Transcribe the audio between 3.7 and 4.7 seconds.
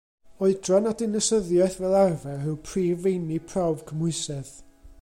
cymhwysedd.